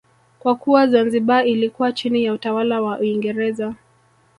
Kwa 0.39 0.55
kuwa 0.55 0.87
Zanzibar 0.87 1.47
ilikuwa 1.47 1.91
chini 1.91 2.23
ya 2.23 2.33
utawala 2.33 2.81
wa 2.81 2.99
Uingereza 2.99 3.75